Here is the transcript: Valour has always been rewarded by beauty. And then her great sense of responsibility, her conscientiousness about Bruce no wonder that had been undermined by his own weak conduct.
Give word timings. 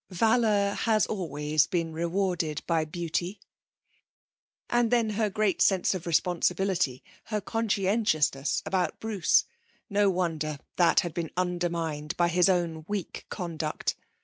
Valour 0.09 0.73
has 0.73 1.05
always 1.05 1.67
been 1.67 1.93
rewarded 1.93 2.63
by 2.65 2.83
beauty. 2.85 3.39
And 4.67 4.89
then 4.89 5.11
her 5.11 5.29
great 5.29 5.61
sense 5.61 5.93
of 5.93 6.07
responsibility, 6.07 7.03
her 7.25 7.39
conscientiousness 7.39 8.63
about 8.65 8.99
Bruce 8.99 9.45
no 9.91 10.09
wonder 10.09 10.57
that 10.77 11.01
had 11.01 11.13
been 11.13 11.29
undermined 11.37 12.17
by 12.17 12.29
his 12.29 12.49
own 12.49 12.83
weak 12.87 13.27
conduct. 13.29 13.95